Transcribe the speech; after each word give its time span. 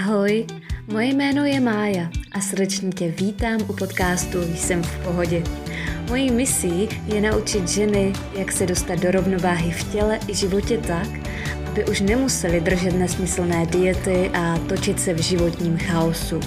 Ahoj, 0.00 0.46
moje 0.92 1.06
jméno 1.06 1.44
je 1.44 1.60
Mája 1.60 2.10
a 2.32 2.40
srdečně 2.40 2.90
tě 2.90 3.08
vítám 3.08 3.60
u 3.68 3.72
podcastu 3.72 4.38
Jsem 4.54 4.82
v 4.82 4.98
pohodě. 4.98 5.42
Mojí 6.08 6.30
misí 6.30 6.88
je 7.06 7.20
naučit 7.20 7.68
ženy, 7.68 8.12
jak 8.38 8.52
se 8.52 8.66
dostat 8.66 8.98
do 8.98 9.10
rovnováhy 9.10 9.70
v 9.70 9.92
těle 9.92 10.18
i 10.28 10.34
životě 10.34 10.78
tak, 10.78 11.08
aby 11.66 11.84
už 11.84 12.00
nemuseli 12.00 12.60
držet 12.60 12.94
nesmyslné 12.94 13.66
diety 13.66 14.30
a 14.34 14.58
točit 14.58 15.00
se 15.00 15.14
v 15.14 15.22
životním 15.22 15.78
chaosu. 15.78 16.40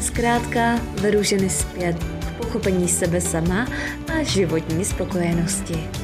Zkrátka 0.00 0.80
vedu 1.00 1.22
ženy 1.22 1.50
zpět 1.50 1.96
k 2.04 2.32
pochopení 2.36 2.88
sebe 2.88 3.20
sama 3.20 3.68
a 4.14 4.22
životní 4.22 4.84
spokojenosti. 4.84 5.99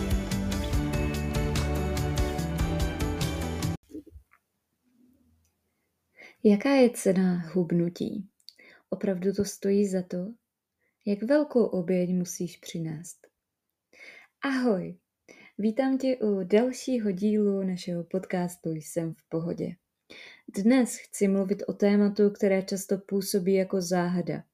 Jaká 6.48 6.70
je 6.70 6.91
cena 6.91 7.50
hubnutí? 7.55 8.28
Opravdu 8.91 9.32
to 9.32 9.45
stojí 9.45 9.88
za 9.88 10.02
to? 10.02 10.32
Jak 11.06 11.22
velkou 11.22 11.64
oběť 11.64 12.10
musíš 12.10 12.56
přinést? 12.56 13.27
Ahoj, 14.41 14.96
vítám 15.59 15.98
tě 15.98 16.16
u 16.16 16.45
dalšího 16.45 17.10
dílu 17.10 17.62
našeho 17.62 18.05
podcastu 18.05 18.72
Jsem 18.72 19.14
v 19.14 19.28
pohodě. 19.28 19.77
Dnes 20.48 20.96
chci 20.96 21.28
mluvit 21.28 21.62
o 21.66 21.72
tématu, 21.72 22.30
které 22.30 22.62
často 22.62 22.98
působí 22.98 23.55
jako 23.55 23.80
záhada. 23.80 24.44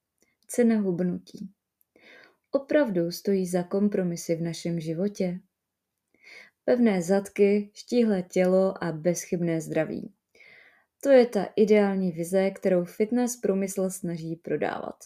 Cena 0.47 0.81
hubnutí. 0.81 1.51
Opravdu 2.51 3.11
stojí 3.11 3.47
za 3.47 3.63
kompromisy 3.63 4.37
v 4.37 4.43
našem 4.43 4.81
životě? 4.81 5.41
Pevné 6.65 7.03
zadky, 7.03 7.71
štíhlé 7.75 8.23
tělo 8.23 8.85
a 8.85 8.93
bezchybné 8.93 9.61
zdraví. 9.61 10.13
To 11.05 11.11
je 11.11 11.27
ta 11.27 11.49
ideální 11.57 12.13
vize, 12.13 12.51
kterou 12.51 12.85
fitness 12.85 13.37
průmysl 13.37 13.91
snaží 13.91 14.37
prodávat. 14.37 14.97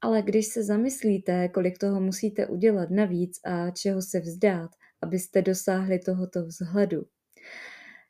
Ale 0.00 0.22
když 0.22 0.46
se 0.46 0.62
zamyslíte, 0.62 1.48
kolik 1.48 1.78
toho 1.78 2.00
musíte 2.00 2.46
udělat 2.46 2.90
navíc 2.90 3.40
a 3.44 3.70
čeho 3.70 4.02
se 4.02 4.20
vzdát, 4.20 4.70
abyste 5.02 5.42
dosáhli 5.42 5.98
tohoto 5.98 6.44
vzhledu, 6.44 7.04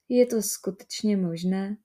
je 0.09 0.27
to 0.27 0.43
skutečně 0.43 1.17
možné? 1.17 1.77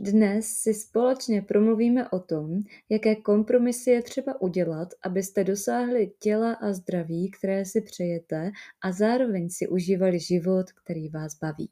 Dnes 0.00 0.46
si 0.46 0.74
společně 0.74 1.42
promluvíme 1.42 2.08
o 2.08 2.20
tom, 2.20 2.60
jaké 2.88 3.16
kompromisy 3.16 3.90
je 3.90 4.02
třeba 4.02 4.42
udělat, 4.42 4.88
abyste 5.04 5.44
dosáhli 5.44 6.12
těla 6.18 6.52
a 6.52 6.72
zdraví, 6.72 7.30
které 7.30 7.64
si 7.64 7.80
přejete 7.80 8.50
a 8.82 8.92
zároveň 8.92 9.50
si 9.50 9.68
užívali 9.68 10.20
život, 10.20 10.72
který 10.72 11.08
vás 11.08 11.38
baví. 11.38 11.70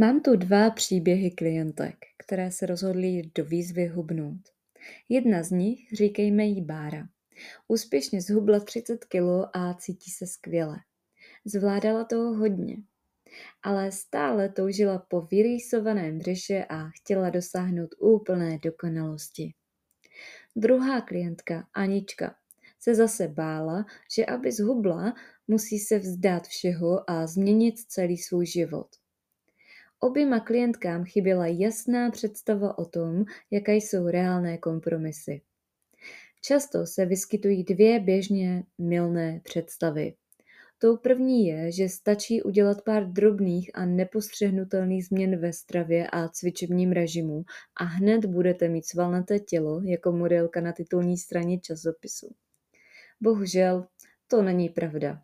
Mám 0.00 0.20
tu 0.20 0.36
dva 0.36 0.70
příběhy 0.70 1.30
klientek, 1.30 1.96
které 2.18 2.50
se 2.50 2.66
rozhodly 2.66 3.22
do 3.34 3.44
výzvy 3.44 3.86
hubnout. 3.86 4.40
Jedna 5.08 5.42
z 5.42 5.50
nich, 5.50 5.92
říkejme 5.92 6.44
jí 6.44 6.62
Bára, 6.62 7.08
úspěšně 7.68 8.22
zhubla 8.22 8.60
30 8.60 9.04
kg 9.04 9.50
a 9.52 9.74
cítí 9.74 10.10
se 10.10 10.26
skvěle. 10.26 10.76
Zvládala 11.44 12.04
toho 12.04 12.34
hodně, 12.34 12.76
ale 13.62 13.92
stále 13.92 14.48
toužila 14.48 14.98
po 14.98 15.20
vyrýsovaném 15.20 16.18
břeše 16.18 16.64
a 16.68 16.88
chtěla 16.88 17.30
dosáhnout 17.30 17.94
úplné 18.00 18.58
dokonalosti. 18.62 19.54
Druhá 20.56 21.00
klientka, 21.00 21.68
Anička, 21.74 22.34
se 22.80 22.94
zase 22.94 23.28
bála, 23.28 23.86
že 24.14 24.26
aby 24.26 24.52
zhubla, 24.52 25.14
musí 25.48 25.78
se 25.78 25.98
vzdát 25.98 26.46
všeho 26.46 27.10
a 27.10 27.26
změnit 27.26 27.78
celý 27.78 28.18
svůj 28.18 28.46
život. 28.46 28.88
Oběma 30.00 30.40
klientkám 30.40 31.04
chyběla 31.04 31.46
jasná 31.46 32.10
představa 32.10 32.78
o 32.78 32.84
tom, 32.84 33.24
jaké 33.50 33.74
jsou 33.74 34.08
reálné 34.08 34.58
kompromisy. 34.58 35.40
Často 36.42 36.86
se 36.86 37.06
vyskytují 37.06 37.64
dvě 37.64 38.00
běžně 38.00 38.64
milné 38.78 39.40
představy. 39.44 40.14
Tou 40.78 40.96
první 40.96 41.46
je, 41.46 41.72
že 41.72 41.88
stačí 41.88 42.42
udělat 42.42 42.82
pár 42.84 43.12
drobných 43.12 43.70
a 43.74 43.86
nepostřehnutelných 43.86 45.06
změn 45.06 45.40
ve 45.40 45.52
stravě 45.52 46.10
a 46.10 46.28
cvičebním 46.28 46.92
režimu 46.92 47.42
a 47.80 47.84
hned 47.84 48.24
budete 48.24 48.68
mít 48.68 48.86
svalnaté 48.86 49.38
tělo 49.38 49.80
jako 49.84 50.12
modelka 50.12 50.60
na 50.60 50.72
titulní 50.72 51.18
straně 51.18 51.60
časopisu. 51.60 52.34
Bohužel, 53.20 53.86
to 54.26 54.42
není 54.42 54.68
pravda. 54.68 55.22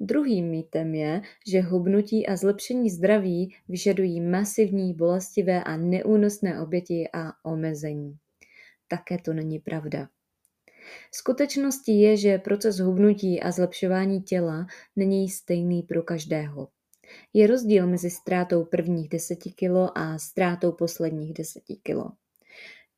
Druhým 0.00 0.50
mýtem 0.50 0.94
je, 0.94 1.22
že 1.46 1.60
hubnutí 1.60 2.26
a 2.26 2.36
zlepšení 2.36 2.90
zdraví 2.90 3.54
vyžadují 3.68 4.20
masivní, 4.20 4.94
bolestivé 4.94 5.64
a 5.64 5.76
neúnosné 5.76 6.60
oběti 6.60 7.08
a 7.12 7.32
omezení. 7.42 8.16
Také 8.88 9.18
to 9.18 9.32
není 9.32 9.58
pravda. 9.58 10.08
Skutečností 11.14 12.00
je, 12.00 12.16
že 12.16 12.38
proces 12.38 12.78
hubnutí 12.78 13.40
a 13.40 13.50
zlepšování 13.50 14.22
těla 14.22 14.66
není 14.96 15.28
stejný 15.28 15.82
pro 15.82 16.02
každého. 16.02 16.68
Je 17.32 17.46
rozdíl 17.46 17.86
mezi 17.86 18.10
ztrátou 18.10 18.64
prvních 18.64 19.08
10 19.08 19.36
kg 19.36 19.90
a 19.94 20.18
ztrátou 20.18 20.72
posledních 20.72 21.32
10 21.32 21.62
kg. 21.82 22.12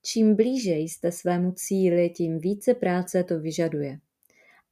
Čím 0.02 0.36
blíže 0.36 0.74
jste 0.74 1.12
svému 1.12 1.52
cíli, 1.52 2.10
tím 2.10 2.38
více 2.38 2.74
práce 2.74 3.24
to 3.24 3.40
vyžaduje. 3.40 3.98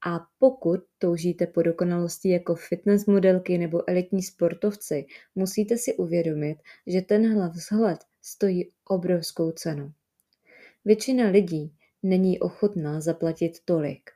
A 0.07 0.27
pokud 0.39 0.81
toužíte 0.99 1.47
po 1.47 1.63
dokonalosti 1.63 2.29
jako 2.29 2.55
fitness 2.55 3.07
modelky 3.07 3.59
nebo 3.59 3.91
elitní 3.91 4.23
sportovci, 4.23 5.07
musíte 5.35 5.77
si 5.77 5.97
uvědomit, 5.97 6.59
že 6.87 7.03
tenhle 7.03 7.49
vzhled 7.49 7.99
stojí 8.23 8.73
obrovskou 8.85 9.51
cenu. 9.51 9.93
Většina 10.85 11.29
lidí 11.29 11.73
není 12.03 12.41
ochotná 12.41 13.01
zaplatit 13.01 13.61
tolik. 13.65 14.11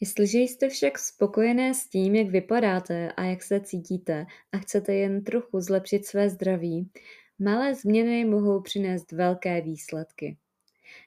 Jestliže 0.00 0.38
jste 0.38 0.68
však 0.68 0.98
spokojené 0.98 1.74
s 1.74 1.88
tím, 1.88 2.14
jak 2.14 2.28
vypadáte 2.28 3.12
a 3.12 3.24
jak 3.24 3.42
se 3.42 3.60
cítíte 3.60 4.26
a 4.52 4.58
chcete 4.58 4.94
jen 4.94 5.24
trochu 5.24 5.60
zlepšit 5.60 6.06
své 6.06 6.30
zdraví, 6.30 6.90
malé 7.38 7.74
změny 7.74 8.24
mohou 8.24 8.60
přinést 8.60 9.12
velké 9.12 9.60
výsledky. 9.60 10.36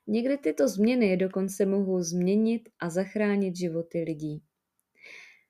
Někdy 0.08 0.38
tyto 0.38 0.68
změny 0.68 1.18
dokonce 1.18 1.66
mohou 1.66 2.02
změnit 2.02 2.70
a 2.80 2.90
zachránit 2.90 3.56
životy 3.56 4.04
lidí. 4.04 4.42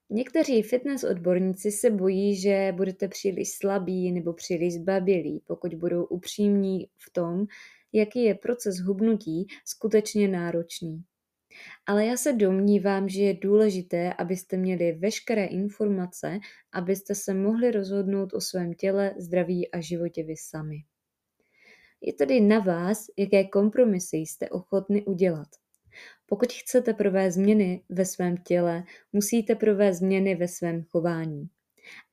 Někteří 0.09 0.61
fitness 0.61 1.03
odborníci 1.03 1.71
se 1.71 1.89
bojí, 1.89 2.35
že 2.35 2.73
budete 2.75 3.07
příliš 3.07 3.51
slabí 3.51 4.11
nebo 4.11 4.33
příliš 4.33 4.73
zbabělí, 4.73 5.43
pokud 5.47 5.73
budou 5.73 6.05
upřímní 6.05 6.87
v 6.97 7.13
tom, 7.13 7.45
jaký 7.93 8.23
je 8.23 8.35
proces 8.35 8.79
hubnutí 8.79 9.47
skutečně 9.65 10.27
náročný. 10.27 11.03
Ale 11.85 12.05
já 12.05 12.17
se 12.17 12.33
domnívám, 12.33 13.09
že 13.09 13.21
je 13.21 13.33
důležité, 13.33 14.13
abyste 14.13 14.57
měli 14.57 14.91
veškeré 14.91 15.45
informace, 15.45 16.39
abyste 16.73 17.15
se 17.15 17.33
mohli 17.33 17.71
rozhodnout 17.71 18.33
o 18.33 18.41
svém 18.41 18.73
těle, 18.73 19.15
zdraví 19.19 19.71
a 19.71 19.81
životě 19.81 20.23
vy 20.23 20.35
sami. 20.37 20.77
Je 22.05 22.13
tedy 22.13 22.41
na 22.41 22.59
vás, 22.59 23.05
jaké 23.17 23.43
kompromisy 23.43 24.17
jste 24.17 24.49
ochotni 24.49 25.05
udělat. 25.05 25.47
Pokud 26.25 26.53
chcete 26.53 26.93
provést 26.93 27.33
změny 27.33 27.83
ve 27.89 28.05
svém 28.05 28.37
těle, 28.37 28.83
musíte 29.13 29.55
provést 29.55 29.97
změny 29.97 30.35
ve 30.35 30.47
svém 30.47 30.83
chování. 30.83 31.49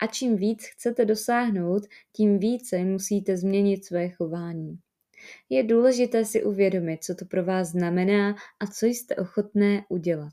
A 0.03 0.06
čím 0.06 0.37
víc 0.37 0.67
chcete 0.67 1.05
dosáhnout, 1.05 1.83
tím 2.12 2.39
více 2.39 2.78
musíte 2.78 3.37
změnit 3.37 3.84
své 3.84 4.09
chování. 4.09 4.78
Je 5.49 5.62
důležité 5.62 6.25
si 6.25 6.45
uvědomit, 6.45 7.05
co 7.05 7.15
to 7.15 7.25
pro 7.25 7.45
vás 7.45 7.69
znamená 7.69 8.37
a 8.61 8.67
co 8.67 8.87
jste 8.87 9.17
ochotné 9.17 9.84
udělat. 9.89 10.33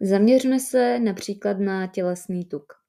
Zaměřme 0.00 0.60
se 0.60 0.98
například 0.98 1.58
na 1.58 1.86
tělesný 1.86 2.44
tuk. 2.44 2.83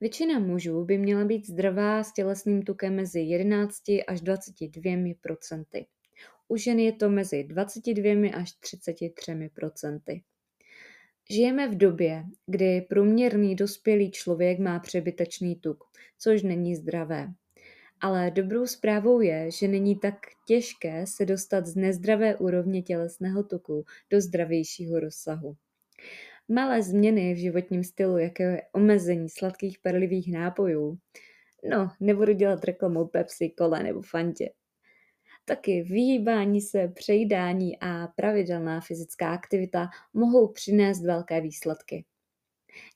Většina 0.00 0.38
mužů 0.38 0.84
by 0.84 0.98
měla 0.98 1.24
být 1.24 1.46
zdravá 1.46 2.02
s 2.02 2.12
tělesným 2.12 2.62
tukem 2.62 2.96
mezi 2.96 3.20
11 3.20 3.82
až 4.06 4.20
22 4.20 5.14
procenty. 5.20 5.86
U 6.48 6.56
žen 6.56 6.78
je 6.78 6.92
to 6.92 7.10
mezi 7.10 7.44
22 7.44 8.36
až 8.36 8.52
33 8.52 9.50
procenty. 9.54 10.22
Žijeme 11.30 11.68
v 11.68 11.76
době, 11.76 12.24
kdy 12.46 12.80
průměrný 12.80 13.56
dospělý 13.56 14.10
člověk 14.10 14.58
má 14.58 14.78
přebytečný 14.78 15.56
tuk, 15.56 15.84
což 16.18 16.42
není 16.42 16.76
zdravé. 16.76 17.28
Ale 18.00 18.30
dobrou 18.30 18.66
zprávou 18.66 19.20
je, 19.20 19.50
že 19.50 19.68
není 19.68 19.98
tak 19.98 20.14
těžké 20.46 21.06
se 21.06 21.26
dostat 21.26 21.66
z 21.66 21.76
nezdravé 21.76 22.36
úrovně 22.36 22.82
tělesného 22.82 23.42
tuku 23.42 23.84
do 24.10 24.20
zdravějšího 24.20 25.00
rozsahu. 25.00 25.56
Malé 26.52 26.82
změny 26.82 27.34
v 27.34 27.38
životním 27.38 27.84
stylu, 27.84 28.18
jako 28.18 28.42
je 28.42 28.62
omezení 28.72 29.28
sladkých 29.28 29.78
perlivých 29.78 30.32
nápojů. 30.32 30.98
No, 31.70 31.90
nebudu 32.00 32.32
dělat 32.32 32.64
reklamu 32.64 33.06
Pepsi, 33.06 33.52
Cola 33.58 33.78
nebo 33.78 34.02
Fantě. 34.02 34.50
Taky 35.44 35.82
vyhýbání 35.82 36.60
se, 36.60 36.88
přejídání 36.88 37.78
a 37.80 38.06
pravidelná 38.16 38.80
fyzická 38.80 39.32
aktivita 39.32 39.88
mohou 40.14 40.52
přinést 40.52 41.02
velké 41.02 41.40
výsledky. 41.40 42.04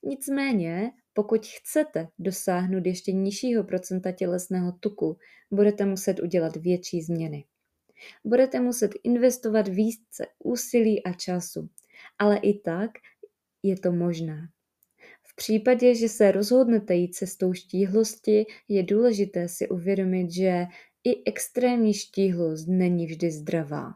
Nicméně, 0.02 0.90
pokud 1.12 1.46
chcete 1.46 2.08
dosáhnout 2.18 2.86
ještě 2.86 3.12
nižšího 3.12 3.64
procenta 3.64 4.12
tělesného 4.12 4.72
tuku, 4.72 5.18
budete 5.50 5.84
muset 5.84 6.20
udělat 6.20 6.56
větší 6.56 7.02
změny. 7.02 7.44
Budete 8.24 8.60
muset 8.60 8.90
investovat 9.04 9.68
více 9.68 10.26
úsilí 10.38 11.04
a 11.04 11.12
času, 11.12 11.68
ale 12.18 12.36
i 12.36 12.58
tak 12.58 12.90
je 13.64 13.78
to 13.78 13.92
možné. 13.92 14.48
V 15.22 15.36
případě, 15.36 15.94
že 15.94 16.08
se 16.08 16.32
rozhodnete 16.32 16.94
jít 16.94 17.14
cestou 17.14 17.52
štíhlosti, 17.52 18.46
je 18.68 18.82
důležité 18.82 19.48
si 19.48 19.68
uvědomit, 19.68 20.30
že 20.30 20.66
i 21.04 21.24
extrémní 21.26 21.94
štíhlost 21.94 22.68
není 22.68 23.06
vždy 23.06 23.30
zdravá. 23.30 23.94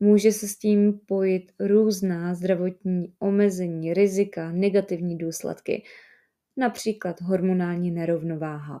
Může 0.00 0.32
se 0.32 0.48
s 0.48 0.58
tím 0.58 1.00
pojít 1.06 1.52
různá 1.60 2.34
zdravotní 2.34 3.14
omezení, 3.18 3.94
rizika, 3.94 4.52
negativní 4.52 5.18
důsledky, 5.18 5.82
například 6.56 7.20
hormonální 7.20 7.90
nerovnováha. 7.90 8.80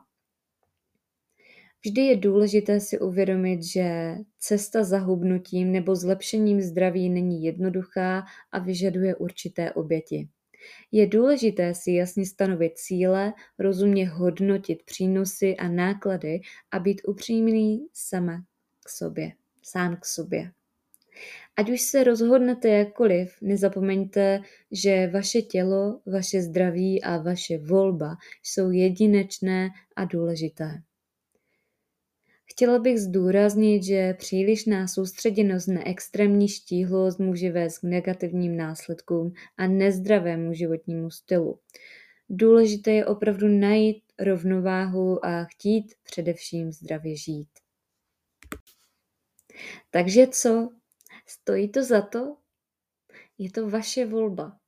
Vždy 1.84 2.02
je 2.02 2.16
důležité 2.16 2.80
si 2.80 2.98
uvědomit, 2.98 3.62
že 3.62 4.14
cesta 4.38 4.84
za 4.84 4.98
hubnutím 4.98 5.72
nebo 5.72 5.96
zlepšením 5.96 6.60
zdraví 6.60 7.10
není 7.10 7.44
jednoduchá 7.44 8.24
a 8.52 8.58
vyžaduje 8.58 9.14
určité 9.14 9.72
oběti. 9.72 10.28
Je 10.92 11.06
důležité 11.06 11.74
si 11.74 11.92
jasně 11.92 12.26
stanovit 12.26 12.72
cíle, 12.78 13.32
rozumně 13.58 14.08
hodnotit 14.08 14.82
přínosy 14.82 15.56
a 15.56 15.68
náklady 15.68 16.40
a 16.70 16.78
být 16.78 17.00
upřímný 17.08 17.86
sama 17.92 18.44
k 18.84 18.88
sobě, 18.88 19.32
sám 19.62 19.96
k 19.96 20.06
sobě. 20.06 20.52
Ať 21.56 21.70
už 21.70 21.80
se 21.80 22.04
rozhodnete 22.04 22.68
jakkoliv, 22.68 23.36
nezapomeňte, 23.42 24.40
že 24.70 25.10
vaše 25.12 25.42
tělo, 25.42 26.00
vaše 26.06 26.42
zdraví 26.42 27.02
a 27.02 27.18
vaše 27.18 27.58
volba 27.58 28.16
jsou 28.42 28.70
jedinečné 28.70 29.70
a 29.96 30.04
důležité. 30.04 30.82
Chtěla 32.52 32.78
bych 32.78 33.00
zdůraznit, 33.00 33.82
že 33.82 34.14
přílišná 34.14 34.88
soustředěnost 34.88 35.68
na 35.68 35.88
extrémní 35.88 36.48
štíhlost 36.48 37.18
může 37.18 37.52
vést 37.52 37.78
k 37.78 37.82
negativním 37.82 38.56
následkům 38.56 39.32
a 39.56 39.66
nezdravému 39.66 40.52
životnímu 40.52 41.10
stylu. 41.10 41.60
Důležité 42.28 42.90
je 42.90 43.06
opravdu 43.06 43.48
najít 43.48 44.04
rovnováhu 44.18 45.26
a 45.26 45.44
chtít 45.44 45.94
především 46.02 46.72
zdravě 46.72 47.16
žít. 47.16 47.48
Takže 49.90 50.26
co? 50.26 50.68
Stojí 51.26 51.68
to 51.68 51.84
za 51.84 52.02
to? 52.02 52.36
Je 53.38 53.50
to 53.50 53.70
vaše 53.70 54.06
volba. 54.06 54.58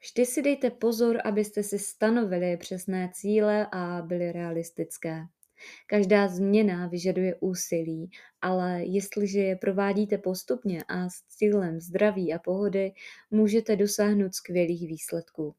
Vždy 0.00 0.26
si 0.26 0.42
dejte 0.42 0.70
pozor, 0.70 1.20
abyste 1.24 1.62
si 1.62 1.78
stanovili 1.78 2.56
přesné 2.56 3.10
cíle 3.14 3.66
a 3.72 4.02
byly 4.02 4.32
realistické. 4.32 5.26
Každá 5.86 6.28
změna 6.28 6.86
vyžaduje 6.86 7.34
úsilí, 7.40 8.10
ale 8.40 8.84
jestliže 8.84 9.38
je 9.38 9.56
provádíte 9.56 10.18
postupně 10.18 10.84
a 10.88 11.08
s 11.08 11.22
cílem 11.28 11.80
zdraví 11.80 12.34
a 12.34 12.38
pohody, 12.38 12.92
můžete 13.30 13.76
dosáhnout 13.76 14.34
skvělých 14.34 14.88
výsledků. 14.88 15.54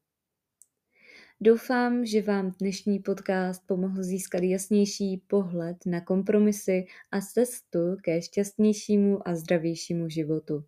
Doufám, 1.40 2.06
že 2.06 2.22
vám 2.22 2.52
dnešní 2.60 2.98
podcast 2.98 3.62
pomohl 3.66 4.02
získat 4.02 4.42
jasnější 4.42 5.22
pohled 5.26 5.76
na 5.86 6.00
kompromisy 6.00 6.84
a 7.10 7.20
cestu 7.20 7.96
ke 8.02 8.22
šťastnějšímu 8.22 9.28
a 9.28 9.34
zdravějšímu 9.34 10.08
životu. 10.08 10.64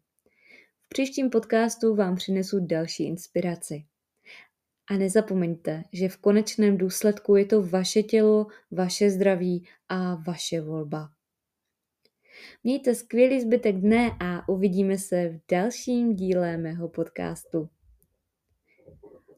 V 0.86 0.88
příštím 0.88 1.30
podcastu 1.30 1.94
vám 1.94 2.16
přinesu 2.16 2.66
další 2.66 3.04
inspiraci. 3.04 3.84
A 4.90 4.96
nezapomeňte, 4.96 5.82
že 5.92 6.08
v 6.08 6.16
konečném 6.16 6.78
důsledku 6.78 7.36
je 7.36 7.44
to 7.44 7.62
vaše 7.62 8.02
tělo, 8.02 8.46
vaše 8.70 9.10
zdraví 9.10 9.66
a 9.88 10.14
vaše 10.14 10.60
volba. 10.60 11.10
Mějte 12.64 12.94
skvělý 12.94 13.40
zbytek 13.40 13.76
dne 13.76 14.10
a 14.20 14.48
uvidíme 14.48 14.98
se 14.98 15.28
v 15.28 15.40
dalším 15.50 16.16
díle 16.16 16.56
mého 16.56 16.88
podcastu. 16.88 17.68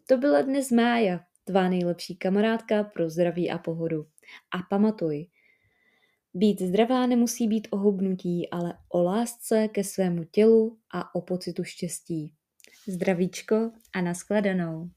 To 0.07 0.17
byla 0.17 0.43
dnes 0.43 0.71
Mája, 0.71 1.21
tvá 1.45 1.69
nejlepší 1.69 2.17
kamarádka 2.17 2.85
pro 2.85 3.11
zdraví 3.11 3.51
a 3.51 3.59
pohodu. 3.59 4.07
A 4.55 4.59
pamatuj, 4.71 5.27
být 6.35 6.63
zdravá 6.63 7.07
nemusí 7.07 7.49
být 7.49 7.69
o 7.71 7.77
hubnutí, 7.77 8.51
ale 8.51 8.75
o 8.89 9.03
lásce 9.03 9.69
ke 9.69 9.85
svému 9.85 10.25
tělu 10.25 10.79
a 10.95 11.15
o 11.15 11.21
pocitu 11.21 11.65
štěstí. 11.65 12.35
Zdravíčko 12.89 13.73
a 13.95 14.01
naskladanou. 14.01 14.91